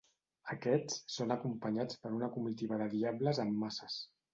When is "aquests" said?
0.55-0.95